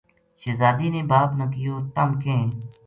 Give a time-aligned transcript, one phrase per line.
[0.41, 2.47] شہزادی نے باپ نا کہیو" تم کہیں